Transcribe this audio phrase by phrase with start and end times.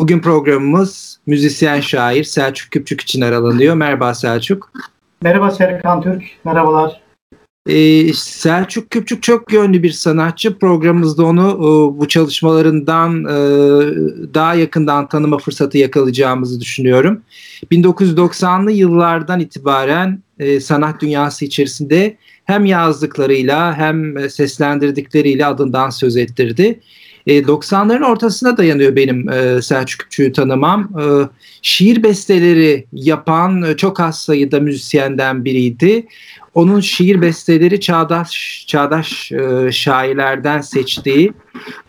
[0.00, 3.74] Bugün programımız müzisyen şair Selçuk Küpçük için aralanıyor.
[3.74, 4.72] Merhaba Selçuk.
[5.22, 7.00] Merhaba Serkan Türk, merhabalar.
[7.68, 10.58] Ee, Selçuk Küpçük çok yönlü bir sanatçı.
[10.58, 13.34] Programımızda onu e, bu çalışmalarından e,
[14.34, 17.22] daha yakından tanıma fırsatı yakalayacağımızı düşünüyorum.
[17.72, 26.80] 1990'lı yıllardan itibaren e, sanat dünyası içerisinde hem yazdıklarıyla hem seslendirdikleriyle adından söz ettirdi.
[27.28, 29.26] 90'ların ortasına dayanıyor benim
[29.62, 30.90] Selçuk Küpçük'ü tanımam.
[31.62, 36.06] Şiir besteleri yapan çok az sayıda müzisyenden biriydi.
[36.54, 41.32] Onun şiir besteleri çağdaş çağdaş e, şairlerden seçtiği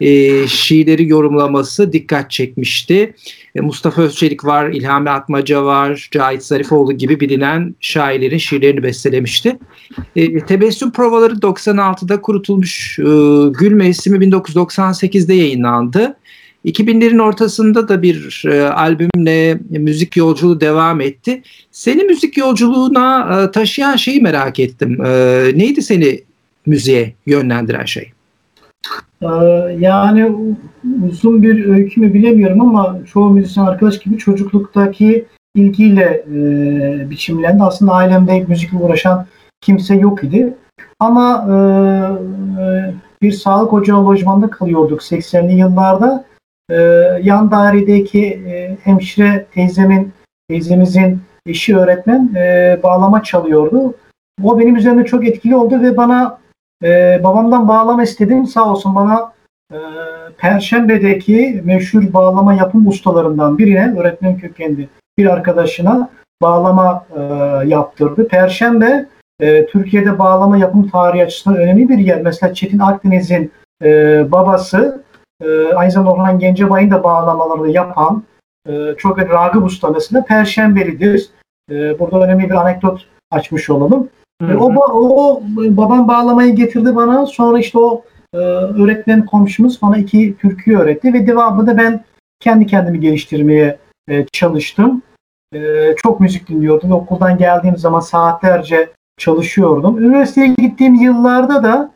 [0.02, 3.14] e, şiirleri yorumlaması dikkat çekmişti.
[3.56, 9.60] E, Mustafa Özçelik var, İlhami Atmaca var, Cahit Zarifoğlu gibi bilinen şairlerin şiirlerini bestelemişti.
[10.48, 12.96] Tebessüm provaları 96'da kurutulmuş.
[13.60, 16.16] Gül Mevsimi 1998'de yayınlandı.
[16.66, 21.42] 2000'lerin ortasında da bir e, albümle müzik yolculuğu devam etti.
[21.72, 25.06] Seni müzik yolculuğuna e, taşıyan şeyi merak ettim.
[25.06, 25.10] E,
[25.56, 26.22] neydi seni
[26.66, 28.12] müziğe yönlendiren şey?
[29.22, 29.28] Ee,
[29.80, 30.32] yani
[31.04, 37.64] uzun bir öykü mü bilemiyorum ama çoğu müzisyen arkadaş gibi çocukluktaki ilgiyle e, biçimlendi.
[37.64, 39.26] Aslında ailemde müzikle uğraşan
[39.62, 40.54] kimse yok idi.
[41.00, 41.56] Ama e,
[42.62, 46.26] e bir sağlık ocağı lojmanda kalıyorduk 80'li yıllarda
[46.70, 46.76] e,
[47.24, 50.14] yan dairedeki e, hemşire teyzemin
[50.50, 53.94] teyzemizin eşi öğretmen e, bağlama çalıyordu.
[54.44, 56.40] O benim üzerinde çok etkili oldu ve bana
[56.84, 58.48] e, babamdan bağlama istedim.
[58.48, 59.34] Sağ olsun bana
[59.74, 59.78] e,
[60.38, 66.10] Perşembe'deki meşhur bağlama yapım ustalarından birine öğretmen kökenli bir arkadaşına
[66.42, 67.22] bağlama e,
[67.68, 68.28] yaptırdı.
[68.28, 69.06] Perşembe
[69.40, 72.22] e, Türkiye'de bağlama yapım tarihi açısından önemli bir yer.
[72.22, 73.52] Mesela Çetin Akdeniz'in
[73.84, 73.88] e,
[74.32, 75.04] babası
[75.42, 78.24] e, aynı zamanda Orhan Gencebay'ın da bağlamalarını yapan
[78.68, 81.30] e, çok Ragıp Usta mesela Perşembelidir.
[81.72, 84.10] E, burada önemli bir anekdot açmış olalım.
[84.42, 87.26] E, o, o babam bağlamayı getirdi bana.
[87.26, 88.04] Sonra işte o
[88.34, 92.04] e, öğretmen komşumuz bana iki türkü öğretti ve devamında ben
[92.40, 93.78] kendi kendimi geliştirmeye
[94.10, 95.02] e, çalıştım.
[95.56, 95.60] E,
[95.98, 96.92] çok müzik dinliyordum.
[96.92, 100.04] Okuldan geldiğim zaman saatlerce çalışıyordum.
[100.04, 101.92] Üniversiteye gittiğim yıllarda da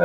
[0.00, 0.04] ee,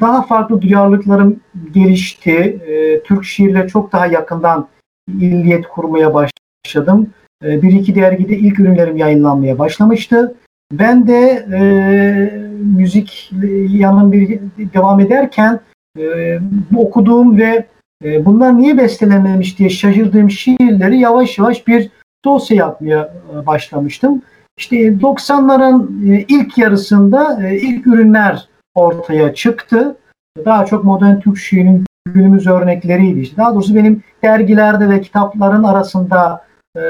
[0.00, 1.40] daha farklı duyarlılıklarım
[1.74, 2.32] gelişti.
[2.66, 4.68] Ee, Türk şiirle çok daha yakından
[5.08, 7.10] illiyet kurmaya başladım.
[7.44, 10.34] Ee, bir iki dergide ilk ürünlerim yayınlanmaya başlamıştı.
[10.72, 11.60] Ben de e,
[12.76, 13.32] müzik
[13.68, 14.40] yanım bir
[14.74, 15.60] devam ederken
[15.98, 16.38] e,
[16.76, 17.66] okuduğum ve
[18.04, 21.90] e, bunlar niye bestelenmemiş diye şaşırdığım şiirleri yavaş yavaş bir
[22.24, 24.22] dosya yapmaya e, başlamıştım.
[24.58, 29.96] İşte 90'ların e, ilk yarısında e, ilk ürünler ortaya çıktı.
[30.44, 33.20] Daha çok modern Türk şiirinin günümüz örnekleriydi.
[33.20, 36.44] İşte daha doğrusu benim dergilerde ve kitapların arasında
[36.76, 36.82] e,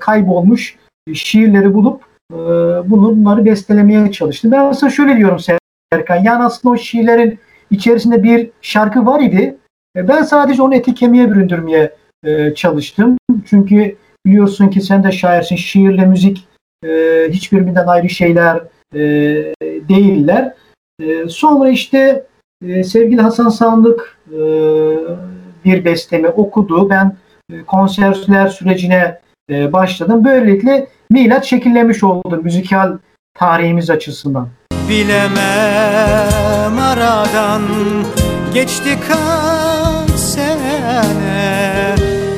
[0.00, 0.76] kaybolmuş
[1.14, 2.36] şiirleri bulup e,
[2.90, 4.52] bunları bestelemeye çalıştım.
[4.52, 5.38] Ben aslında şöyle diyorum
[5.92, 6.16] Serkan.
[6.16, 7.38] Yani aslında o şiirlerin
[7.70, 9.56] içerisinde bir şarkı var idi.
[9.96, 11.94] E, ben sadece onu eti kemiğe büründürmeye
[12.24, 13.16] e, çalıştım.
[13.46, 15.56] Çünkü biliyorsun ki sen de şairsin.
[15.56, 16.48] Şiirle müzik
[16.84, 16.88] e,
[17.30, 18.62] hiçbirbirinden ayrı şeyler
[18.94, 19.00] e,
[19.62, 20.54] değiller.
[21.00, 22.26] Ee, sonra işte
[22.66, 24.38] e, sevgili Hasan Sandık e,
[25.64, 26.90] bir bestemi okudu.
[26.90, 27.16] Ben
[27.52, 29.20] e, konservler sürecine
[29.50, 30.24] e, başladım.
[30.24, 32.98] Böylelikle milat şekillemiş oldu müzikal
[33.34, 34.48] tarihimiz açısından.
[34.88, 37.62] Bilemem aradan
[38.54, 41.02] geçti kaç sene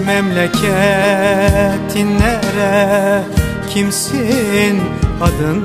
[0.07, 3.23] Memleketin nere
[3.71, 4.81] kimsin
[5.23, 5.65] adın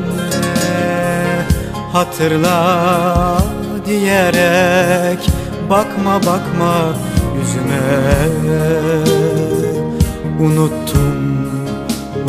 [1.93, 3.37] hatırla
[3.85, 5.29] diyerek
[5.69, 6.95] bakma bakma
[7.39, 7.79] yüzüme
[10.39, 11.49] unuttum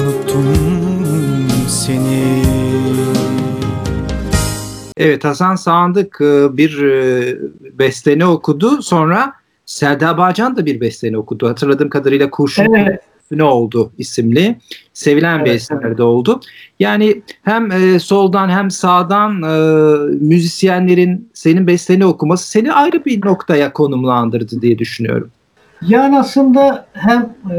[0.01, 2.43] unuttum seni
[4.97, 7.39] Evet Hasan Sandık e, bir e,
[7.79, 8.83] besteni okudu.
[8.83, 9.33] Sonra
[9.67, 11.49] Selda Bağcan da bir besteni okudu.
[11.49, 14.57] Hatırladığım kadarıyla Kurşun evet ne oldu isimli
[14.93, 16.01] sevilen evet, bir eserde evet.
[16.01, 16.41] oldu.
[16.79, 19.55] Yani hem e, soldan hem sağdan e,
[20.21, 25.31] müzisyenlerin senin besteni okuması seni ayrı bir noktaya konumlandırdı diye düşünüyorum.
[25.83, 27.57] Yani aslında hem e,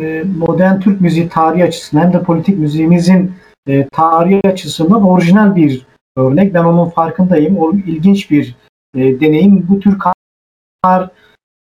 [0.00, 3.32] e, modern Türk müziği tarihi açısından hem de politik müziğimizin
[3.68, 5.86] e, tarihi açısından orijinal bir
[6.16, 6.54] örnek.
[6.54, 7.58] Ben onun farkındayım.
[7.58, 8.54] O ilginç bir
[8.96, 9.66] e, deneyim.
[9.68, 11.10] Bu tür kar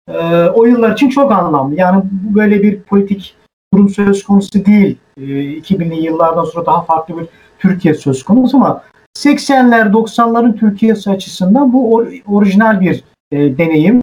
[0.08, 1.74] e, o yıllar için çok anlamlı.
[1.74, 3.36] Yani böyle bir politik
[3.74, 4.98] durum söz konusu değil.
[5.16, 7.26] E, 2000'li yıllardan sonra daha farklı bir
[7.58, 8.82] Türkiye söz konusu ama
[9.18, 14.00] 80'ler 90'ların Türkiye'si açısından bu or, orijinal bir e, deneyim.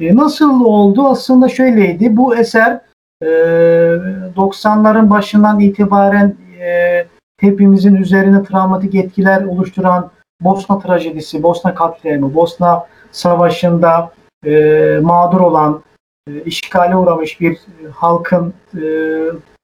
[0.00, 1.08] E, nasıl oldu?
[1.08, 2.16] Aslında şöyleydi.
[2.16, 2.80] Bu eser
[3.22, 7.04] e, 90'ların başından itibaren e,
[7.40, 10.10] hepimizin üzerine travmatik etkiler oluşturan
[10.40, 14.12] Bosna trajedisi, Bosna katliamı, Bosna savaşında
[14.46, 15.82] e, mağdur olan,
[16.28, 18.82] e, işgale uğramış bir e, halkın e,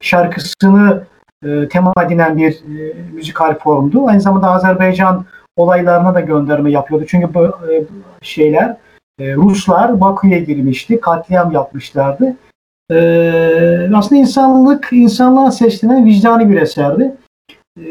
[0.00, 1.04] şarkısını
[1.44, 4.06] e, tema edinen bir e, müzikal formdu.
[4.06, 5.24] Aynı zamanda Azerbaycan
[5.56, 7.04] olaylarına da gönderme yapıyordu.
[7.08, 7.84] Çünkü bu e,
[8.22, 8.76] şeyler
[9.20, 12.36] e, Ruslar Bakü'ye girmişti, katliam yapmışlardı.
[12.90, 17.14] E, aslında insanlık, insanlığa seslenen vicdani bir eserdi.
[17.80, 17.86] E,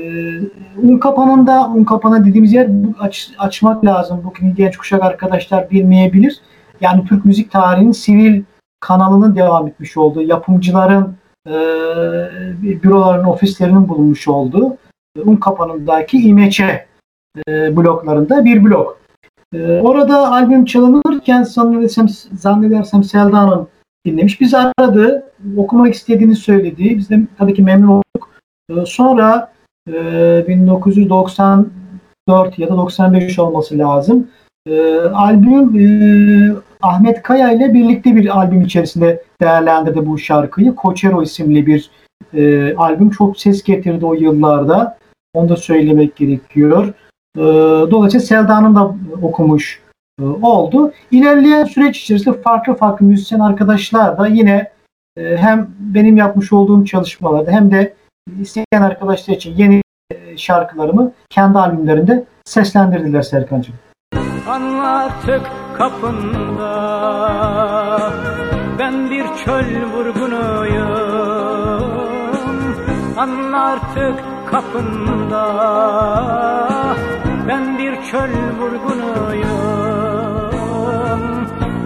[0.84, 4.22] un kapanında, un kapanı dediğimiz yer aç, açmak lazım.
[4.24, 6.42] Bugün genç kuşak arkadaşlar bilmeyebilir.
[6.82, 8.44] Yani Türk müzik tarihinin sivil
[8.80, 11.16] kanalının devam etmiş olduğu, yapımcıların
[11.48, 11.54] e,
[12.84, 14.78] büroların, ofislerinin bulunmuş olduğu
[15.26, 16.86] un kapanındaki İmeçe
[17.48, 19.00] e, bloklarında bir blok.
[19.54, 23.68] E, orada albüm çalınırken zannedersem, zannedersem Selda Hanım
[24.06, 24.42] dinlemiş.
[24.42, 26.98] Biz aradı, okumak istediğini söyledi.
[26.98, 28.30] Biz de tabii ki memnun olduk.
[28.70, 29.52] E, sonra
[29.90, 34.28] e, 1994 ya da 95 olması lazım.
[34.68, 35.86] E, albüm e,
[36.86, 40.76] Ahmet Kaya ile birlikte bir albüm içerisinde değerlendirdi bu şarkıyı.
[40.76, 41.90] Koçero isimli bir
[42.34, 44.98] e, albüm çok ses getirdi o yıllarda.
[45.34, 46.94] Onu da söylemek gerekiyor.
[47.38, 47.42] E,
[47.92, 49.82] dolayısıyla Selda Hanım da okumuş
[50.22, 50.92] e, oldu.
[51.12, 54.72] İlerleyen süreç içerisinde farklı farklı müzisyen arkadaşlar da yine
[55.18, 57.94] e, hem benim yapmış olduğum çalışmalarda hem de
[58.42, 59.82] isteyen arkadaşlar için yeni
[60.12, 63.76] e, şarkılarımı kendi albümlerinde seslendirdiler Serkan'cığım.
[64.48, 66.72] Anla artık kapında.
[68.80, 70.96] Ben bir çöl vurgunuyum
[73.18, 75.46] Anla artık kapında.
[77.48, 79.76] Ben bir çöl vurgunuyum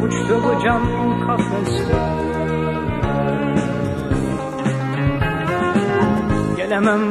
[0.04, 0.82] Uçtu bu cam
[1.28, 2.20] kafesler
[6.58, 7.02] Gelemem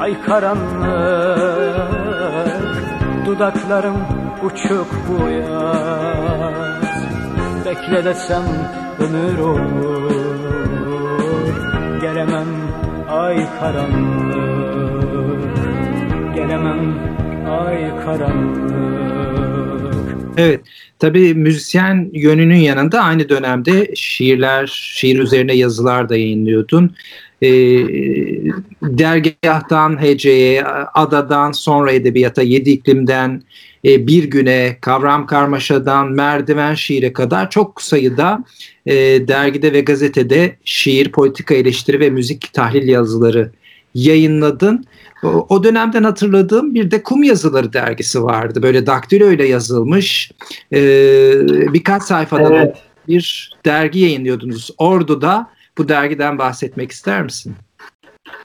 [0.00, 0.86] ay karanlık
[3.26, 6.84] Dudaklarım uçuk bu yaz.
[7.64, 8.42] Bekle desem
[8.98, 10.14] ömür olur.
[12.00, 12.48] Gelemem
[13.08, 14.34] ay karanlık.
[16.34, 16.94] Gelemem
[17.48, 18.74] ay karanlık.
[20.36, 20.60] Evet,
[20.98, 26.94] tabii müzisyen yönünün yanında aynı dönemde şiirler, şiir üzerine yazılar da yayınlıyordun.
[27.42, 27.48] E,
[28.82, 30.64] dergahtan heceye,
[30.94, 33.42] adadan sonra edebiyata, yedi iklimden
[33.84, 38.44] e, bir güne, kavram karmaşadan merdiven şiire kadar çok sayıda
[38.86, 38.94] e,
[39.28, 43.50] dergide ve gazetede şiir, politika eleştiri ve müzik tahlil yazıları
[43.94, 44.84] yayınladın.
[45.24, 48.62] O, o dönemden hatırladığım bir de Kum Yazıları dergisi vardı.
[48.62, 50.32] Böyle daktilo ile yazılmış
[50.72, 50.80] e,
[51.72, 52.76] birkaç sayfada Evet.
[53.08, 54.70] bir dergi yayınlıyordunuz.
[54.78, 57.54] Ordu'da bu dergiden bahsetmek ister misin?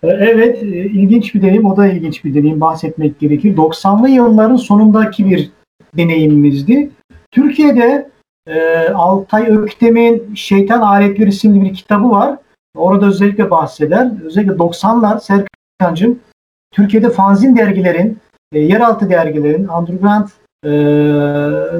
[0.03, 1.65] E, Evet, e, ilginç bir deneyim.
[1.65, 2.61] O da ilginç bir deneyim.
[2.61, 3.57] Bahsetmek gerekir.
[3.57, 5.51] 90'lı yılların sonundaki bir
[5.97, 6.89] deneyimimizdi.
[7.31, 8.09] Türkiye'de
[8.47, 12.37] e, Altay Öktem'in Şeytan Aletleri isimli bir kitabı var.
[12.77, 14.11] Orada özellikle bahseder.
[14.25, 16.19] Özellikle 90'lar Serkan'cığım
[16.71, 18.17] Türkiye'de fanzin dergilerin,
[18.53, 20.27] e, yeraltı dergilerin, underground
[20.65, 20.71] e,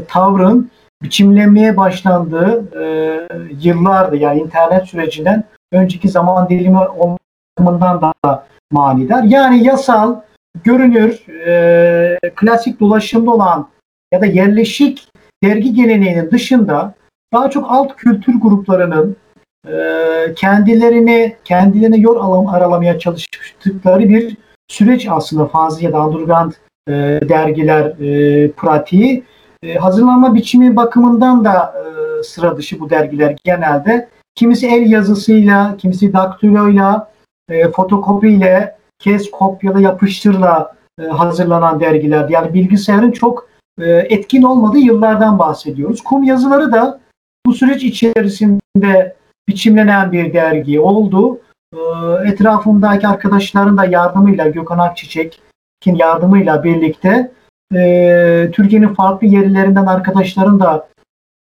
[0.08, 0.72] tavrın
[1.04, 3.20] biçimlenmeye başlandığı e,
[3.62, 4.16] yıllardı.
[4.16, 6.78] Yani internet sürecinden önceki zaman dilimi
[7.60, 9.24] olmasından da manidar.
[9.24, 10.16] Yani yasal,
[10.64, 13.68] görünür, e, klasik dolaşımda olan
[14.14, 15.08] ya da yerleşik
[15.44, 16.94] dergi geleneğinin dışında
[17.34, 19.16] daha çok alt kültür gruplarının
[19.68, 19.74] e,
[20.36, 24.38] kendilerini kendilerine yol alam, aralamaya çalıştıkları bir
[24.68, 26.52] süreç aslında fanzin ya da underground
[26.88, 26.94] e,
[27.30, 29.24] dergiler e, pratiği.
[29.64, 34.10] E, hazırlanma biçimi bakımından da e, sıra dışı bu dergiler genelde.
[34.36, 37.12] Kimisi el yazısıyla, kimisi daktiloyla,
[37.50, 42.30] e, fotokopiyle, kes kopyala yapıştırla e, hazırlanan dergiler.
[42.30, 43.50] Yani bilgisayarın çok
[43.82, 46.04] e, etkin olmadığı yıllardan bahsediyoruz.
[46.04, 47.00] Kum yazıları da
[47.46, 49.16] bu süreç içerisinde
[49.50, 51.40] biçimlenen bir dergi oldu.
[51.74, 51.80] E,
[52.26, 57.32] etrafımdaki arkadaşların da yardımıyla Gökhan Akçiçek'in yardımıyla birlikte
[57.76, 60.88] e, Türkiye'nin farklı yerlerinden arkadaşların da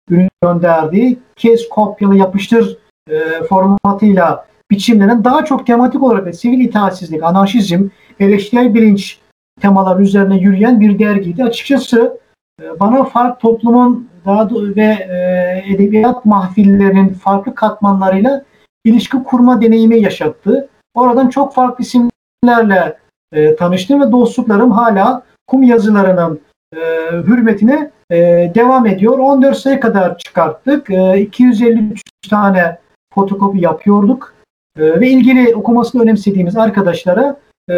[0.10, 2.78] ürün gönderdiği kes kopyala yapıştır
[3.10, 7.88] e, formatıyla biçimlenen daha çok tematik olarak da sivil itaatsizlik, anarşizm,
[8.20, 9.20] eleştirel bilinç
[9.62, 11.44] temalar üzerine yürüyen bir dergiydi.
[11.44, 12.20] Açıkçası
[12.62, 18.44] e, bana farklı toplumun daha do- ve e, edebiyat mahfillerinin farklı katmanlarıyla
[18.86, 20.70] ilişki kurma deneyimi yaşattı.
[20.94, 22.98] Oradan çok farklı isimlerle
[23.34, 26.40] e, tanıştım ve dostluklarım hala kum yazılarının
[26.76, 26.80] e,
[27.12, 28.18] hürmetine e,
[28.56, 29.20] devam ediyor.
[29.20, 30.90] 14 sayı kadar çıkarttık.
[30.90, 32.78] E, 253 tane
[33.14, 34.39] fotokopi yapıyorduk.
[34.78, 37.76] E, ve ilgili okumasını önemsediğimiz arkadaşlara e,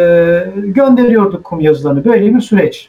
[0.56, 2.04] gönderiyorduk kum yazılarını.
[2.04, 2.88] Böyle bir süreç.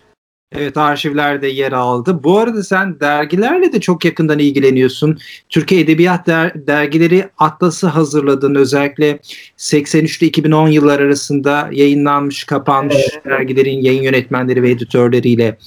[0.56, 2.24] Evet arşivlerde yer aldı.
[2.24, 5.18] Bu arada sen dergilerle de çok yakından ilgileniyorsun.
[5.50, 8.56] Türkiye Edebiyat Der- Dergileri Atlası hazırladın.
[8.56, 9.20] Özellikle
[9.58, 13.26] 83 ile 2010 yıllar arasında yayınlanmış, kapanmış Evet.
[13.26, 15.58] dergilerin yayın yönetmenleri ve editörleriyle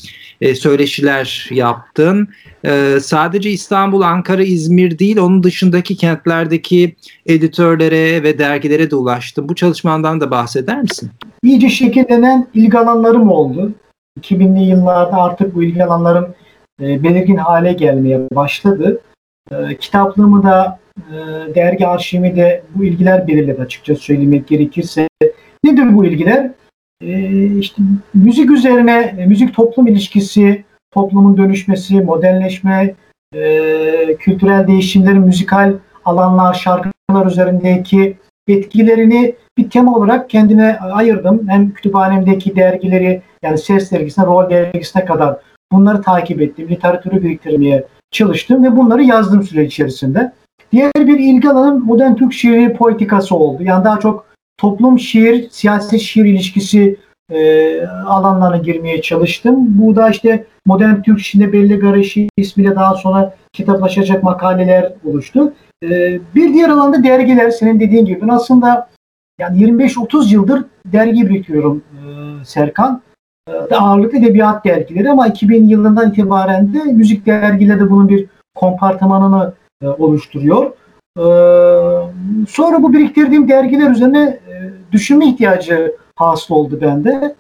[0.41, 2.29] e, söyleşiler yaptın.
[2.65, 9.49] E, sadece İstanbul, Ankara, İzmir değil, onun dışındaki kentlerdeki editörlere ve dergilere de ulaştın.
[9.49, 11.11] Bu çalışmandan da bahseder misin?
[11.47, 13.73] iyice şekillenen ilgi alanlarım oldu.
[14.21, 16.35] 2000'li yıllarda artık bu ilgi alanlarım
[16.83, 19.01] e, belirgin hale gelmeye başladı.
[19.51, 21.15] E, kitaplığımı da e,
[21.55, 25.09] dergi arşivimi de bu ilgiler belirledi açıkça söylemek gerekirse.
[25.65, 26.51] Nedir bu ilgiler?
[27.03, 27.83] E, işte
[28.15, 32.95] müzik üzerine, e, müzik toplum ilişkisi, toplumun dönüşmesi, modernleşme,
[33.35, 35.75] e, kültürel değişimlerin müzikal
[36.05, 38.17] alanlar, şarkılar üzerindeki
[38.49, 41.49] etkilerini bir tema olarak kendime ayırdım.
[41.49, 45.37] Hem kütüphanemdeki dergileri yani Ses dergisine, Rol dergisine kadar
[45.73, 46.69] bunları takip ettim.
[46.69, 50.33] Literatürü biriktirmeye çalıştım ve bunları yazdım süre içerisinde.
[50.73, 53.63] Diğer bir ilgi alanım modern Türk şiiri poetikası oldu.
[53.63, 54.26] Yani daha çok
[54.59, 56.97] toplum şiir, siyaset şiir ilişkisi
[57.31, 59.57] e, alanlarına girmeye çalıştım.
[59.59, 65.53] Bu da işte modern Türk şiirinde Belli Garaşi ismiyle daha sonra kitaplaşacak makaleler oluştu.
[65.83, 65.89] E,
[66.35, 68.89] bir diğer alanda dergiler senin dediğin gibi ben aslında
[69.39, 73.03] yani 25-30 yıldır dergi biriktiriyorum e, Serkan.
[73.49, 79.53] E, ağırlıklı edebiyat dergileri ama 2000 yılından itibaren de müzik dergileri de bunun bir kompartımanını
[79.83, 80.73] e, oluşturuyor.
[81.17, 81.25] E,
[82.49, 84.55] sonra bu biriktirdiğim dergiler üzerine e,
[84.93, 87.37] düşünme ihtiyacı hasıl oldu bende.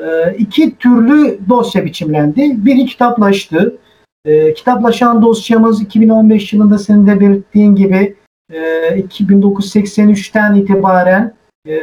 [0.00, 2.64] E, iki türlü dosya biçimlendi.
[2.64, 3.78] Biri kitaplaştı.
[4.24, 8.16] E, kitaplaşan dosyamız 2015 yılında senin de belirttiğin gibi
[8.52, 8.58] e,
[8.98, 11.34] 1983'ten itibaren
[11.66, 11.74] e,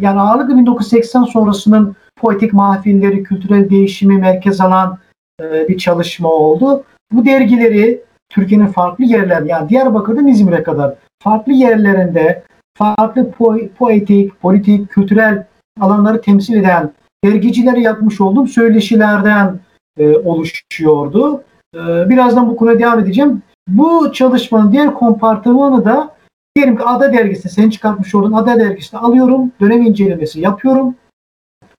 [0.00, 4.98] yani ağırlıklı 1980 sonrasının poetik mahfilleri, kültürel değişimi merkez alan
[5.42, 6.84] e, bir çalışma oldu.
[7.12, 12.42] Bu dergileri Türkiye'nin farklı yerler yani Diyarbakır'dan İzmir'e kadar farklı yerlerinde
[12.78, 15.46] farklı po- poetik, politik, kültürel
[15.80, 16.92] alanları temsil eden
[17.24, 19.60] dergicileri yapmış olduğum söyleşilerden
[19.98, 21.44] e, oluşuyordu.
[21.74, 21.78] E,
[22.10, 23.42] birazdan bu konuya devam edeceğim.
[23.68, 26.14] Bu çalışmanın diğer kompartımanı da
[26.56, 30.94] diyelim ki Ada dergisinde senin çıkartmış olduğun Ada dergisinde alıyorum, dönem incelemesi yapıyorum,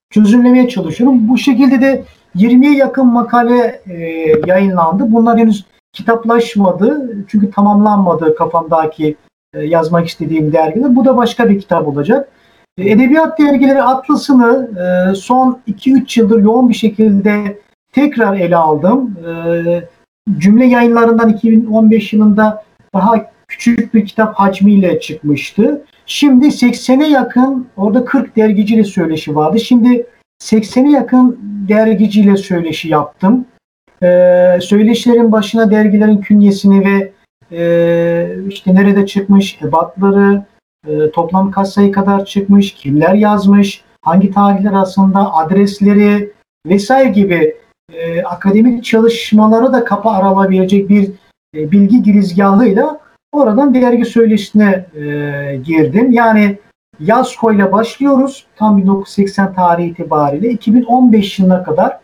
[0.10, 1.30] çözümlemeye çalışıyorum.
[1.30, 2.04] Bu şekilde de
[2.36, 3.96] 20'ye yakın makale e,
[4.48, 5.12] yayınlandı.
[5.12, 9.16] Bunlar henüz kitaplaşmadı çünkü tamamlanmadı kafamdaki
[9.54, 10.96] e, yazmak istediğim dergiler.
[10.96, 12.30] Bu da başka bir kitap olacak.
[12.78, 17.60] E, Edebiyat dergileri atlasını e, son 2-3 yıldır yoğun bir şekilde
[17.94, 19.18] tekrar ele aldım.
[20.38, 25.82] Cümle yayınlarından 2015 yılında daha küçük bir kitap hacmiyle çıkmıştı.
[26.06, 29.60] Şimdi 80'e yakın orada 40 dergiciyle söyleşi vardı.
[29.60, 30.08] Şimdi
[30.44, 33.46] 80'e yakın dergiciyle söyleşi yaptım.
[34.04, 37.12] Ee, söyleşilerin başına dergilerin künyesini ve
[37.52, 40.46] e, işte nerede çıkmış, ebatları,
[40.88, 46.32] e, toplam kaç sayı kadar çıkmış, kimler yazmış, hangi tarihler aslında adresleri
[46.68, 47.56] vesaire gibi
[47.94, 51.12] e, akademik çalışmalara da kapı aralabilecek bir
[51.56, 53.00] e, bilgi girizgahıyla
[53.32, 55.02] oradan dergi söyleşisine e,
[55.66, 56.12] girdim.
[56.12, 56.58] Yani
[57.00, 58.46] Yasko ile başlıyoruz.
[58.56, 62.01] Tam 1980 tarihi itibariyle 2015 yılına kadar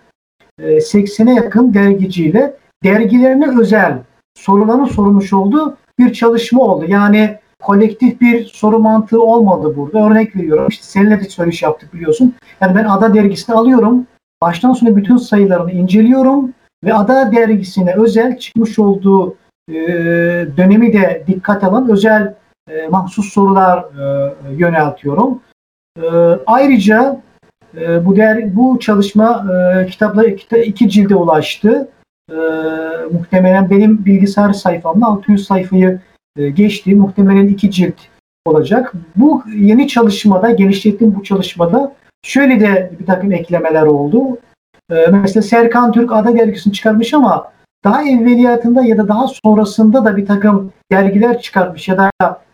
[0.60, 4.00] 80'e yakın dergiciyle dergilerine özel
[4.36, 6.86] soruların sorulmuş olduğu bir çalışma oldu.
[6.88, 10.06] Yani kolektif bir soru mantığı olmadı burada.
[10.06, 10.68] Örnek veriyorum.
[10.70, 12.36] İşte seninle de söyleşi yaptık biliyorsun.
[12.62, 14.08] Yani ben Ada dergisini alıyorum.
[14.42, 19.36] Baştan sona bütün sayılarını inceliyorum ve Ada dergisine özel çıkmış olduğu
[19.70, 19.76] e,
[20.58, 22.36] dönemi de dikkat alan özel
[22.70, 25.42] e, mahsus sorular e, yöneltiyorum.
[26.02, 26.08] E,
[26.46, 27.22] ayrıca
[27.82, 31.90] e, bu der, bu çalışma e, kitapla kita, iki cilde ulaştı.
[32.32, 32.36] E,
[33.12, 36.00] muhtemelen benim bilgisayar sayfamda 600 sayfayı
[36.38, 36.96] e, geçti.
[36.96, 37.96] Muhtemelen iki cilt
[38.46, 38.94] olacak.
[39.16, 44.38] Bu yeni çalışmada, genişlettiğim bu çalışmada şöyle de bir takım eklemeler oldu.
[44.92, 47.52] E, mesela Serkan Türk Ada dergisini çıkarmış ama
[47.84, 52.12] daha evveliyatında ya da daha sonrasında da bir takım dergiler çıkartmış ya da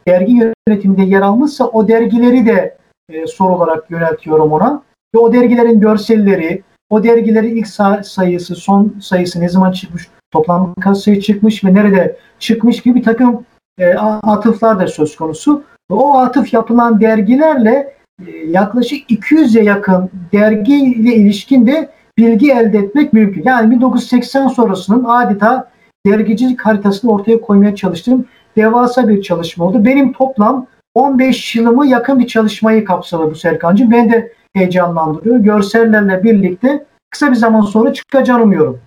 [0.07, 2.77] dergi yönetiminde yer almışsa o dergileri de
[3.09, 4.83] e, soru olarak yöneltiyorum ona.
[5.15, 10.73] Ve o dergilerin görselleri, o dergilerin ilk sa- sayısı, son sayısı ne zaman çıkmış, toplam
[10.81, 13.45] kaç sayı çıkmış ve nerede çıkmış gibi bir takım
[13.79, 15.63] e, atıflar da söz konusu.
[15.89, 17.93] O atıf yapılan dergilerle
[18.27, 23.43] e, yaklaşık 200'e yakın dergiyle ilişkin de bilgi elde etmek mümkün.
[23.45, 25.69] Yani 1980 sonrasının adeta
[26.05, 28.25] dergicilik haritasını ortaya koymaya çalıştım.
[28.55, 29.85] Devasa bir çalışma oldu.
[29.85, 33.91] Benim toplam 15 yılımı yakın bir çalışmayı kapsadı bu Serkan'cığım.
[33.91, 35.37] Beni de heyecanlandırıyor.
[35.37, 38.81] Görsellerle birlikte kısa bir zaman sonra çıkacağını umuyorum.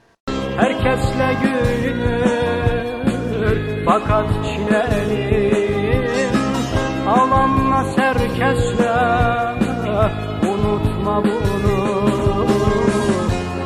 [0.57, 2.37] Herkesle gülünür
[3.85, 6.07] fakat çilelim
[7.09, 8.91] Ağlanmaz herkesle
[10.49, 12.47] unutma bunu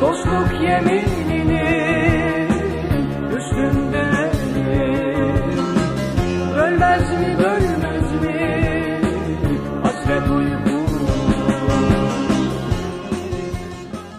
[0.01, 1.20] Dostluk yemininin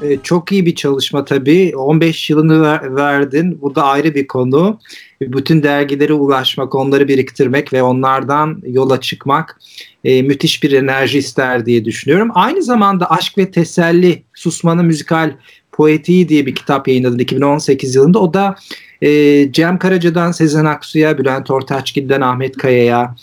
[0.02, 1.72] E, çok iyi bir çalışma tabii.
[1.76, 3.58] 15 yılını ver- verdin.
[3.62, 4.78] Bu da ayrı bir konu.
[5.20, 9.60] Bütün dergilere ulaşmak, onları biriktirmek ve onlardan yola çıkmak
[10.04, 12.30] e, müthiş bir enerji ister diye düşünüyorum.
[12.34, 15.34] Aynı zamanda Aşk ve Teselli, Susman'ın müzikal
[15.72, 18.18] poetiği diye bir kitap yayınladın 2018 yılında.
[18.18, 18.56] O da
[19.02, 23.14] e, Cem Karaca'dan Sezen Aksu'ya, Bülent Ortaçgil'den Ahmet Kaya'ya,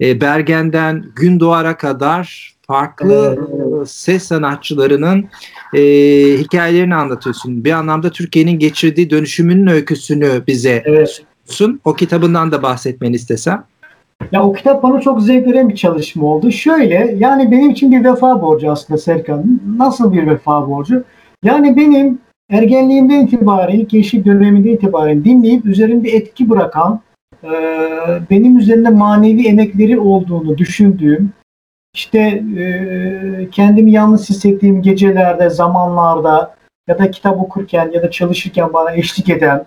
[0.00, 5.24] e, Bergen'den Gün Doğar'a kadar farklı e, ses sanatçılarının
[5.74, 5.80] e,
[6.38, 7.64] hikayelerini anlatıyorsun.
[7.64, 11.08] Bir anlamda Türkiye'nin geçirdiği dönüşümünün öyküsünü bize Evet.
[11.08, 11.80] sunuyorsun.
[11.84, 13.64] O kitabından da bahsetmeni istesem.
[14.32, 16.52] Ya o kitap bana çok zevk veren bir çalışma oldu.
[16.52, 19.60] Şöyle yani benim için bir vefa borcu aslında Serkan.
[19.76, 21.04] Nasıl bir vefa borcu?
[21.44, 22.18] Yani benim
[22.50, 27.00] ergenliğimden itibaren, ilk gençlik döneminde itibaren dinleyip üzerimde etki bırakan,
[27.44, 27.50] e,
[28.30, 31.32] benim üzerinde manevi emekleri olduğunu düşündüğüm,
[31.98, 32.18] işte
[32.58, 36.54] e, kendimi yalnız hissettiğim gecelerde, zamanlarda
[36.88, 39.66] ya da kitap okurken ya da çalışırken bana eşlik eden,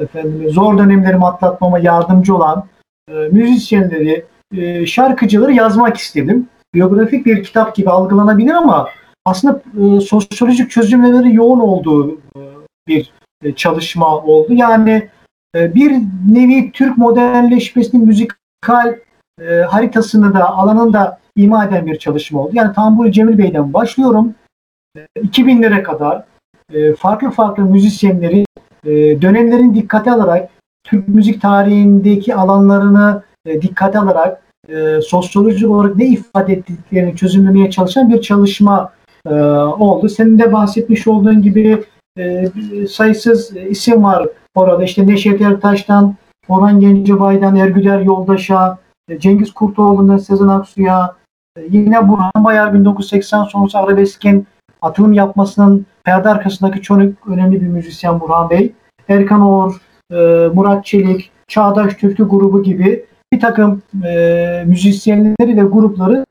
[0.00, 2.66] efendim, zor dönemlerimi atlatmama yardımcı olan
[3.10, 4.24] e, müzisyenleri,
[4.56, 6.48] e, şarkıcıları yazmak istedim.
[6.74, 8.88] Biyografik bir kitap gibi algılanabilir ama
[9.24, 12.40] aslında e, sosyolojik çözümleleri yoğun olduğu e,
[12.88, 14.52] bir e, çalışma oldu.
[14.52, 15.08] Yani
[15.54, 15.92] e, bir
[16.32, 18.94] nevi Türk modernleşmesinin müzikal
[19.40, 22.50] e, haritasını da alanını da ima eden bir çalışma oldu.
[22.54, 24.34] Yani Tamburi Cemil Bey'den başlıyorum.
[24.96, 26.24] E, 2000'lere kadar
[26.72, 28.44] e, farklı farklı müzisyenleri
[28.84, 30.50] e, dönemlerin dikkate alarak
[30.84, 34.42] Türk müzik tarihindeki alanlarını e, dikkate alarak
[35.02, 38.92] sosyolojik olarak ne ifade ettiklerini çözümlemeye çalışan bir çalışma
[39.78, 40.08] oldu.
[40.08, 41.84] Senin de bahsetmiş olduğun gibi
[42.88, 44.84] sayısız isim var orada.
[44.84, 46.14] İşte Neşet Ertaş'tan,
[46.48, 48.78] Orhan Gencebay'dan, Ergüder Yoldaş'a,
[49.18, 51.16] Cengiz Kurtoğlu'ndan Sezen Aksu'ya,
[51.70, 54.46] yine Burhan Bayar 1980 sonrası arabeskin
[54.82, 58.72] atılım yapmasının perde arkasındaki çok önemli bir müzisyen Burhan Bey.
[59.08, 59.80] Erkan Oğur,
[60.12, 60.16] e,
[60.54, 66.24] Murat Çelik, Çağdaş Türkü grubu gibi bir takım e, müzisyenleri ve grupları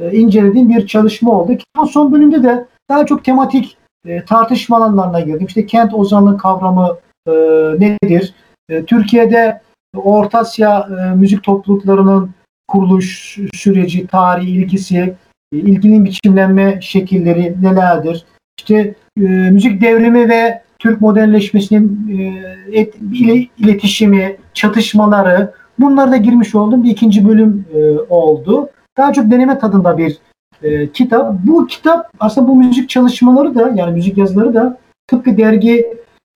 [0.00, 1.52] e, incelediğim bir çalışma oldu.
[1.90, 5.46] Son bölümde de daha çok tematik e, tartışma alanlarına girdim.
[5.46, 6.96] İşte kent ozanlığı kavramı
[7.28, 7.32] e,
[7.78, 8.34] nedir?
[8.68, 9.60] E, Türkiye'de
[9.96, 12.30] Orta Asya e, müzik topluluklarının
[12.68, 15.14] kuruluş süreci, tarihi, ilgisi,
[15.52, 18.24] e, ilginin biçimlenme şekilleri nelerdir?
[18.58, 26.54] İşte e, müzik devrimi ve Türk modernleşmesinin e, et, ile- iletişimi, çatışmaları bunlar da girmiş
[26.54, 28.68] olduğum bir ikinci bölüm e, oldu.
[28.96, 30.18] Daha çok deneme tadında bir
[30.62, 31.34] e, kitap.
[31.44, 35.86] Bu kitap aslında bu müzik çalışmaları da yani müzik yazıları da tıpkı dergi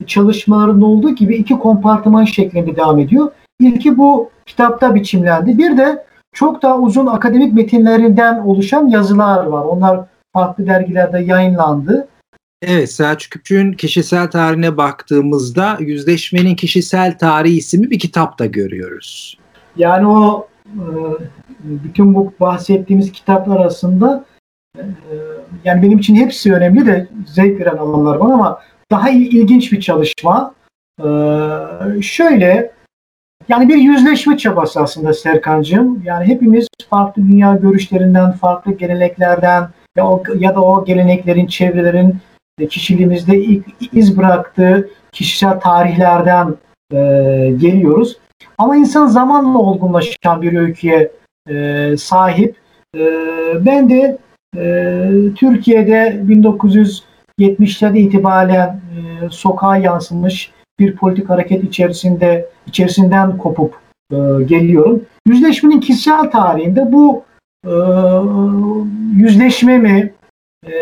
[0.07, 3.33] çalışmalarında olduğu gibi iki kompartıman şeklinde devam ediyor.
[3.61, 5.59] İlki bu kitapta biçimlendi.
[5.59, 9.65] Bir de çok daha uzun akademik metinlerinden oluşan yazılar var.
[9.65, 10.01] Onlar
[10.33, 12.09] farklı dergilerde yayınlandı.
[12.63, 19.39] Evet Selçuk Küpçük'ün kişisel tarihine baktığımızda Yüzleşmenin Kişisel Tarihi isimli bir kitap da görüyoruz.
[19.77, 20.85] Yani o e,
[21.63, 24.25] bütün bu bahsettiğimiz kitaplar arasında
[24.77, 24.83] e,
[25.65, 29.81] yani benim için hepsi önemli de zevk veren alanlar var ama daha il- ilginç bir
[29.81, 30.55] çalışma.
[31.01, 31.09] E,
[32.03, 32.73] şöyle
[33.51, 36.03] yani bir yüzleşme çabası aslında Serkan'cığım.
[36.05, 42.17] Yani hepimiz farklı dünya görüşlerinden, farklı geleneklerden ya, o, ya da o geleneklerin, çevrelerin
[42.59, 46.55] e, kişiliğimizde iz bıraktığı kişisel tarihlerden
[46.93, 46.97] e,
[47.57, 48.19] geliyoruz.
[48.59, 51.13] Ama insan zamanla olgunlaşan bir öyküye
[51.49, 52.57] e, sahip.
[52.97, 53.03] E,
[53.67, 54.19] ben de
[54.57, 56.23] e, Türkiye'de
[57.39, 63.75] 1970'lerde itibaren e, sokağa yansımış bir politik hareket içerisinde içerisinden kopup
[64.13, 65.03] e, geliyorum.
[65.27, 67.25] Yüzleşmenin kişisel tarihinde bu
[67.67, 67.73] e,
[69.17, 70.13] yüzleşme mi,
[70.67, 70.73] e,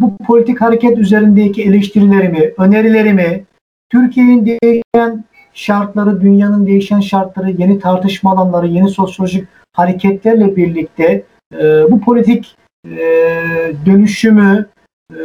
[0.00, 3.44] bu politik hareket üzerindeki eleştirilerimi, önerilerimi,
[3.90, 11.22] Türkiye'nin değişen şartları, dünyanın değişen şartları, yeni tartışma alanları, yeni sosyolojik hareketlerle birlikte
[11.54, 12.56] e, bu politik
[12.86, 12.98] e,
[13.86, 14.66] dönüşümü
[15.12, 15.22] e,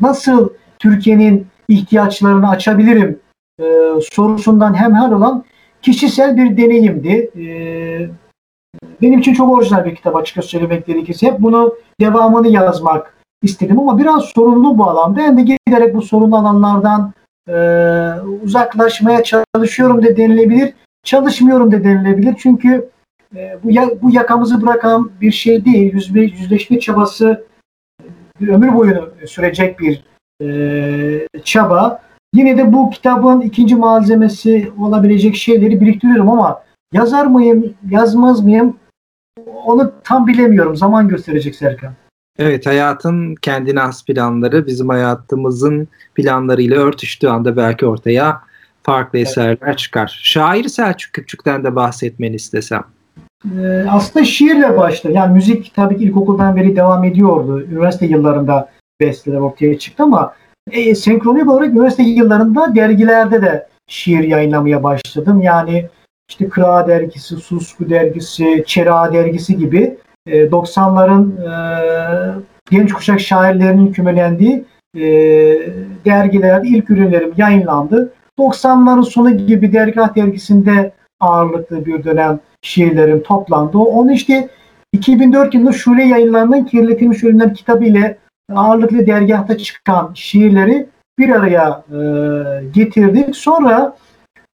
[0.00, 3.20] nasıl Türkiye'nin ihtiyaçlarını açabilirim
[3.60, 3.64] e,
[4.12, 5.44] sorusundan hemhal olan
[5.82, 7.30] kişisel bir deneyimdi.
[7.36, 7.46] E,
[9.02, 11.26] benim için çok orijinal bir kitap açıkça söylemek gerekirse.
[11.26, 15.18] Hep bunu devamını yazmak istedim ama biraz sorunlu bu alanda.
[15.18, 17.12] Ben de giderek bu sorunlu alanlardan
[17.48, 17.54] e,
[18.42, 20.74] uzaklaşmaya çalışıyorum da denilebilir.
[21.04, 22.34] Çalışmıyorum da denilebilir.
[22.38, 22.90] Çünkü
[23.36, 25.94] e, bu, ya, bu yakamızı bırakan bir şey değil.
[25.94, 27.44] Yüzme, yüzleşme çabası
[28.40, 30.09] bir ömür boyu sürecek bir
[30.40, 32.02] e, çaba.
[32.34, 38.76] Yine de bu kitabın ikinci malzemesi olabilecek şeyleri biriktiriyorum ama yazar mıyım, yazmaz mıyım
[39.64, 40.76] onu tam bilemiyorum.
[40.76, 41.92] Zaman gösterecek Serkan.
[42.38, 48.40] Evet hayatın kendine has planları bizim hayatımızın planlarıyla örtüştüğü anda belki ortaya
[48.82, 50.20] farklı eserler çıkar.
[50.22, 52.84] Şair Selçuk Küpçük'ten de bahsetmeni istesem.
[53.44, 55.12] Ee, aslında şiirle başladı.
[55.12, 57.62] Yani müzik tabii ki ilkokuldan beri devam ediyordu.
[57.62, 58.68] Üniversite yıllarında
[59.00, 60.34] besteler ortaya çıktı ama
[60.70, 65.40] e, senkronik olarak üniversite yıllarında dergilerde de şiir yayınlamaya başladım.
[65.40, 65.88] Yani
[66.30, 71.52] işte Kıra dergisi, Susku dergisi, Çera dergisi gibi e, 90'ların e,
[72.70, 74.64] genç kuşak şairlerinin kümelendiği
[74.96, 75.02] e,
[76.04, 78.12] dergilerde ilk ürünlerim yayınlandı.
[78.38, 83.78] 90'ların sonu gibi Dergah dergisinde ağırlıklı bir dönem şiirlerim toplandı.
[83.78, 84.48] Onu işte
[84.92, 88.18] 2004 yılında Şule yayınlarının Kirletilmiş Ölümler kitabı ile
[88.54, 90.86] ağırlıklı dergahta çıkan şiirleri
[91.18, 92.00] bir araya e,
[92.72, 93.36] getirdik.
[93.36, 93.96] Sonra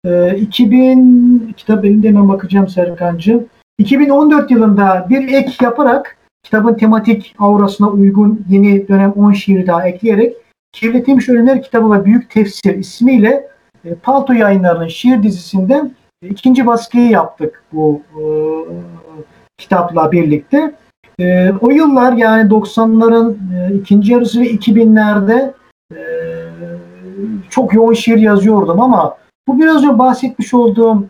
[0.04, 3.46] e, 2000 kitap elinde hemen bakacağım Serkan'cığım.
[3.78, 10.36] 2014 yılında bir ek yaparak kitabın tematik aurasına uygun yeni dönem 10 şiiri daha ekleyerek
[10.72, 13.48] Kirletilmiş Ölümler kitabı ve Büyük Tefsir ismiyle
[13.84, 18.22] e, Palto yayınlarının şiir dizisinden ikinci baskıyı yaptık bu e,
[19.58, 20.74] kitapla birlikte.
[21.20, 25.52] E, o yıllar yani 90'ların e, ikinci yarısı ve 2000'lerde
[25.92, 26.00] e,
[27.50, 29.16] çok yoğun şiir yazıyordum ama
[29.48, 31.06] bu biraz önce bahsetmiş olduğum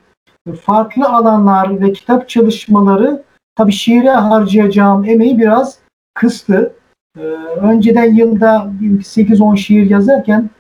[0.63, 3.23] farklı alanlar ve kitap çalışmaları
[3.57, 5.79] tabi şiire harcayacağım emeği biraz
[6.15, 6.73] kıstı.
[7.19, 7.23] E,
[7.63, 10.51] önceden yılda 8-10 şiir yazarken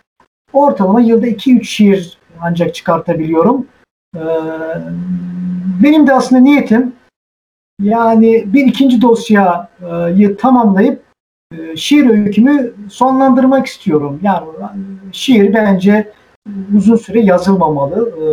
[0.53, 3.67] ortalama yılda 2-3 şiir ancak çıkartabiliyorum.
[4.17, 4.21] Ee,
[5.83, 6.93] benim de aslında niyetim
[7.83, 11.03] yani bir ikinci dosyayı tamamlayıp
[11.53, 14.21] e, şiir öykümü sonlandırmak istiyorum.
[14.23, 14.47] Yani
[15.13, 16.13] şiir bence
[16.77, 18.11] uzun süre yazılmamalı.
[18.11, 18.27] Ee,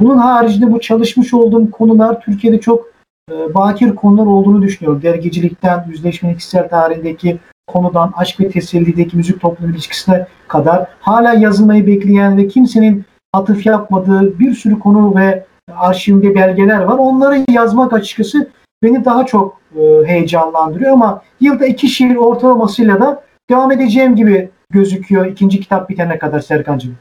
[0.00, 2.86] bunun haricinde bu çalışmış olduğum konular Türkiye'de çok
[3.30, 5.02] e, bakir konular olduğunu düşünüyorum.
[5.02, 12.36] Dergicilikten, yüzleşmenin kişisel tarihindeki konudan, aşk ve tesellideki müzik toplum ilişkisine kadar hala yazılmayı bekleyen
[12.36, 15.44] ve kimsenin atıf yapmadığı bir sürü konu ve
[15.76, 16.98] arşivinde belgeler var.
[16.98, 18.50] Onları yazmak açıkçası
[18.82, 25.26] beni daha çok e, heyecanlandırıyor ama yılda iki şiir ortalamasıyla da devam edeceğim gibi gözüküyor
[25.26, 26.96] ikinci kitap bitene kadar Serkan'cığım.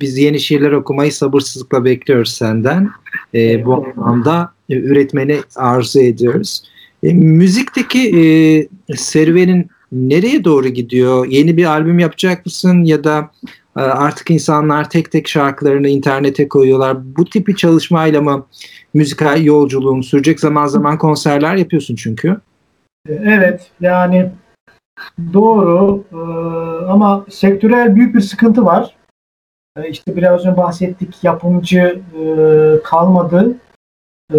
[0.00, 2.90] Biz yeni şiirler okumayı sabırsızlıkla bekliyoruz senden.
[3.34, 6.62] E, bu anlamda e, üretmeni arzu ediyoruz.
[7.02, 8.20] E, müzikteki
[8.88, 11.26] e, serüvenin nereye doğru gidiyor?
[11.26, 13.30] Yeni bir albüm yapacak mısın ya da
[13.82, 17.16] artık insanlar tek tek şarkılarını internete koyuyorlar.
[17.16, 18.46] Bu tipi çalışmayla mı
[18.94, 20.40] müzikal yolculuğun sürecek?
[20.40, 22.40] Zaman zaman konserler yapıyorsun çünkü.
[23.08, 24.30] Evet yani
[25.32, 26.16] doğru ee,
[26.86, 28.96] ama sektörel büyük bir sıkıntı var.
[29.76, 32.24] Ee, işte biraz önce bahsettik yapımcı e,
[32.84, 33.56] kalmadı.
[34.34, 34.38] Ee,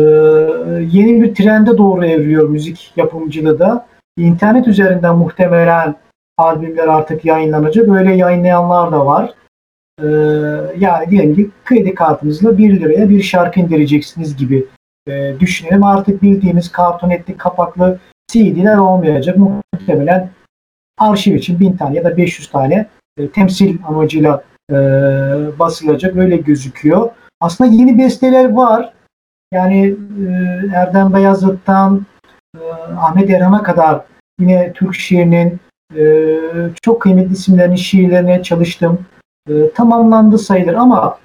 [0.91, 3.87] yeni bir trende doğru evriliyor müzik yapımcılığı da.
[4.17, 5.95] İnternet üzerinden muhtemelen
[6.39, 7.89] albümler artık yayınlanacak.
[7.89, 9.33] Öyle yayınlayanlar da var.
[10.01, 10.07] Ee,
[10.77, 14.65] yani diyelim ki kredi kartınızla 1 liraya bir şarkı indireceksiniz gibi
[15.07, 15.83] e, düşünelim.
[15.83, 17.99] Artık bildiğimiz kartonetli kapaklı
[18.31, 19.37] CD'ler olmayacak.
[19.37, 20.29] Muhtemelen
[20.97, 24.75] arşiv için 1000 tane ya da 500 tane e, temsil amacıyla e,
[25.59, 26.15] basılacak.
[26.15, 27.09] Öyle gözüküyor.
[27.41, 28.93] Aslında yeni besteler var.
[29.53, 29.95] Yani
[30.27, 30.31] e,
[30.75, 32.05] Erdem Beyazıt'tan
[32.57, 32.61] e,
[32.97, 34.01] Ahmet Erhan'a kadar
[34.39, 35.59] yine Türk şiirinin
[35.95, 36.37] e,
[36.81, 39.05] çok kıymetli isimlerin şiirlerine çalıştım.
[39.49, 41.19] E, tamamlandı sayılır ama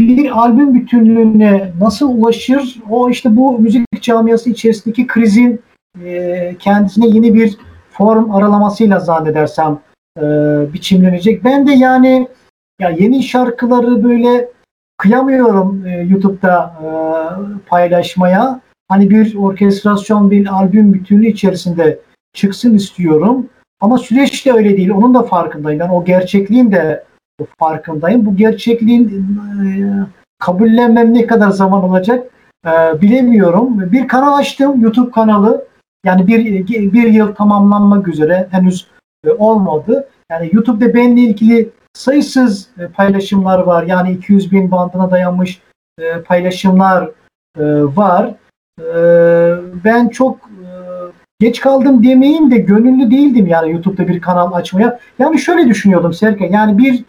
[0.00, 2.82] bir albüm bütünlüğüne nasıl ulaşır?
[2.90, 5.60] O işte bu müzik camiası içerisindeki krizin
[6.04, 7.58] e, kendisine yeni bir
[7.90, 9.78] form aralamasıyla zannedersem
[10.18, 10.22] e,
[10.72, 11.44] biçimlenecek.
[11.44, 12.28] Ben de yani
[12.80, 14.48] ya yeni şarkıları böyle
[14.98, 16.88] kıyamıyorum e, YouTube'da e,
[17.66, 18.60] paylaşmaya.
[18.88, 21.98] Hani bir orkestrasyon, bir albüm bütünlüğü içerisinde
[22.32, 23.48] çıksın istiyorum.
[23.82, 24.90] Ama süreç de öyle değil.
[24.90, 25.80] Onun da farkındayım.
[25.80, 27.04] Ben o gerçekliğin de
[27.58, 28.26] farkındayım.
[28.26, 29.66] Bu gerçekliğin e,
[30.38, 32.26] kabullenmem ne kadar zaman olacak
[32.66, 33.92] e, bilemiyorum.
[33.92, 34.80] Bir kanal açtım.
[34.80, 35.66] YouTube kanalı.
[36.04, 38.86] Yani bir, bir yıl tamamlanmak üzere henüz
[39.26, 40.08] e, olmadı.
[40.30, 43.82] Yani YouTube'da benimle ilgili sayısız paylaşımlar var.
[43.82, 45.62] Yani 200 bin bandına dayanmış
[46.24, 47.10] paylaşımlar
[47.96, 48.34] var.
[49.84, 50.51] Ben çok
[51.42, 55.00] geç kaldım demeyeyim de gönüllü değildim yani YouTube'da bir kanal açmaya.
[55.18, 56.46] Yani şöyle düşünüyordum Serkan.
[56.46, 57.04] Yani bir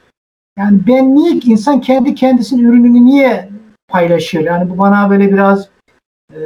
[0.58, 3.50] yani ben niye insan kendi kendisinin ürününü niye
[3.88, 4.39] paylaşır?
[4.39, 5.69] Yani bu bana böyle biraz
[6.34, 6.39] e,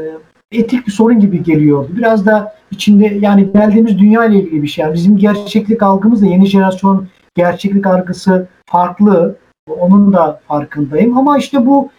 [0.51, 1.89] etik bir sorun gibi geliyordu.
[1.97, 4.85] Biraz da içinde yani geldiğimiz dünya ile ilgili bir şey.
[4.85, 9.37] Yani bizim gerçeklik algımız da yeni jenerasyon gerçeklik algısı farklı.
[9.79, 11.17] Onun da farkındayım.
[11.17, 11.89] Ama işte bu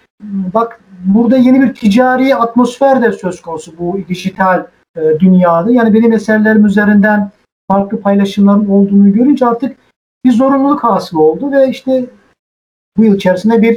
[0.54, 4.66] bak burada yeni bir ticari atmosfer de söz konusu bu dijital
[4.98, 5.70] e, dünyada.
[5.70, 7.30] Yani benim eserlerim üzerinden
[7.70, 9.76] farklı paylaşımların olduğunu görünce artık
[10.24, 12.06] bir zorunluluk hasıl oldu ve işte
[12.96, 13.76] bu yıl içerisinde bir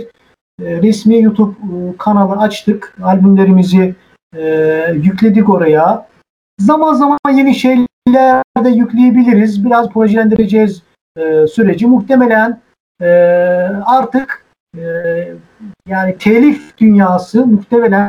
[0.64, 2.98] e, resmi YouTube e, kanalı açtık.
[3.04, 3.96] Albümlerimizi
[4.94, 6.08] yükledik oraya.
[6.60, 9.66] Zaman zaman yeni şeyler de yükleyebiliriz.
[9.66, 10.84] Biraz projelendireceğiz
[11.50, 11.88] süreci.
[11.88, 12.62] Muhtemelen
[13.86, 14.46] artık
[15.88, 18.08] yani telif dünyası muhtemelen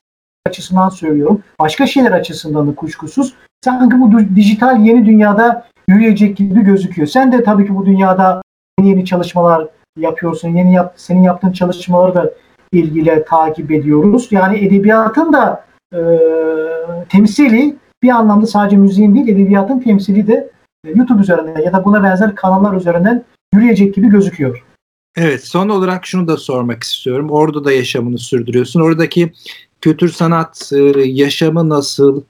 [0.52, 1.42] açısından söylüyorum.
[1.60, 3.34] Başka şeyler açısından da kuşkusuz.
[3.64, 7.08] Sanki bu dijital yeni dünyada yürüyecek gibi gözüküyor.
[7.08, 8.42] Sen de tabii ki bu dünyada
[8.78, 10.48] yeni yeni çalışmalar yapıyorsun.
[10.48, 12.30] Yeni yap, senin yaptığın çalışmaları da
[12.72, 14.28] ilgili takip ediyoruz.
[14.30, 16.00] Yani edebiyatın da e,
[17.08, 20.50] temsili bir anlamda sadece müziğin değil edebiyatın temsili de
[20.86, 24.64] e, YouTube üzerinden ya da buna benzer kanallar üzerinden yürüyecek gibi gözüküyor.
[25.16, 27.30] Evet son olarak şunu da sormak istiyorum.
[27.30, 28.80] Orada da yaşamını sürdürüyorsun.
[28.80, 29.32] Oradaki
[29.82, 32.22] kültür sanat e, yaşamı nasıl?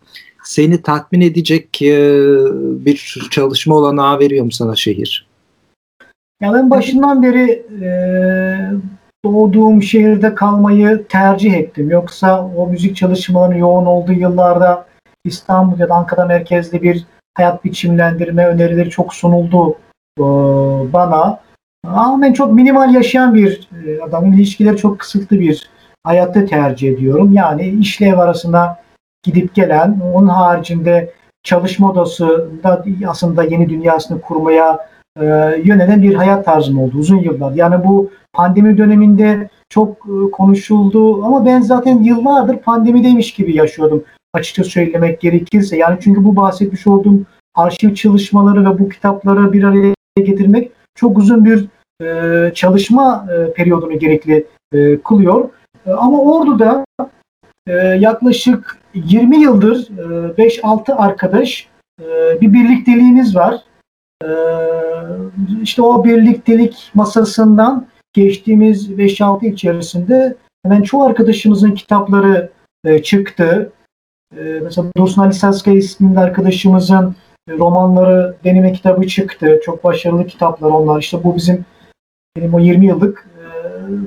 [0.44, 1.96] Seni tatmin edecek e,
[2.86, 5.26] bir çalışma olanağı veriyor mu sana şehir?
[6.40, 7.50] Ya ben başından beri
[7.82, 7.90] e,
[9.24, 11.90] doğduğum şehirde kalmayı tercih ettim.
[11.90, 14.86] Yoksa o müzik çalışmalarının yoğun olduğu yıllarda
[15.24, 19.76] İstanbul ya da Ankara merkezli bir hayat biçimlendirme önerileri çok sunuldu
[20.92, 21.40] bana.
[21.86, 23.68] Ama ben çok minimal yaşayan bir
[24.02, 25.70] adamın ilişkileri çok kısıtlı bir
[26.04, 27.32] hayatta tercih ediyorum.
[27.32, 28.82] Yani işle ev arasında
[29.22, 31.12] gidip gelen, onun haricinde
[31.42, 34.88] çalışma odası da aslında yeni dünyasını kurmaya
[35.20, 35.24] e,
[35.64, 37.52] yönelen bir hayat tarzım oldu uzun yıllar.
[37.52, 44.64] Yani bu pandemi döneminde çok e, konuşuldu ama ben zaten yıllardır pandemideymiş gibi yaşıyordum açıkça
[44.64, 45.76] söylemek gerekirse.
[45.76, 47.18] Yani çünkü bu bahsetmiş olduğum
[47.54, 51.66] arşiv çalışmaları ve bu kitapları bir araya getirmek çok uzun bir
[52.02, 55.48] e, çalışma e, periyodunu gerekli e, kılıyor.
[55.86, 56.84] E, ama Ordu'da
[57.66, 59.88] e, yaklaşık 20 yıldır
[60.38, 61.68] e, 5-6 arkadaş
[62.00, 62.04] e,
[62.40, 63.60] bir birlikteliğimiz var.
[65.62, 72.50] İşte o birliktelik masasından geçtiğimiz 5-6 yıl içerisinde hemen çoğu arkadaşımızın kitapları
[73.02, 73.72] çıktı.
[74.62, 77.14] Mesela Dursun Ali Saskaya isminde arkadaşımızın
[77.48, 79.60] romanları deneme kitabı çıktı.
[79.64, 81.00] Çok başarılı kitaplar onlar.
[81.00, 81.64] İşte bu bizim
[82.36, 83.26] benim o 20 yıllık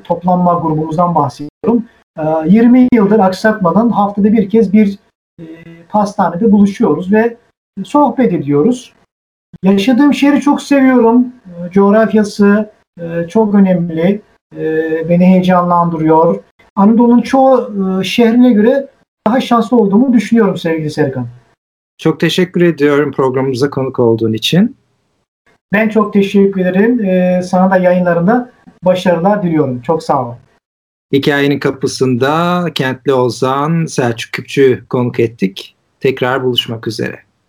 [0.04, 1.86] toplanma grubumuzdan bahsediyorum.
[2.20, 5.00] E, 20 yıldır aksatmadan haftada bir kez bir
[5.40, 5.46] e,
[5.90, 7.38] pastanede buluşuyoruz ve
[7.84, 8.94] sohbet ediyoruz.
[9.64, 11.28] Yaşadığım şehri çok seviyorum.
[11.46, 14.22] E, coğrafyası e, çok önemli.
[14.58, 16.44] E, beni heyecanlandırıyor.
[16.76, 18.88] Anadolu'nun çoğu şehrine göre
[19.28, 21.28] daha şanslı olduğumu düşünüyorum sevgili Serkan.
[21.98, 24.76] Çok teşekkür ediyorum programımıza konuk olduğun için.
[25.74, 27.06] Ben çok teşekkür ederim.
[27.06, 28.52] Ee, sana da yayınlarında
[28.86, 29.82] başarılar diliyorum.
[29.82, 30.34] Çok sağ ol.
[31.14, 35.76] Hikayenin kapısında Kentli Ozan Selçuk Küpçü konuk ettik.
[36.00, 37.25] Tekrar buluşmak üzere.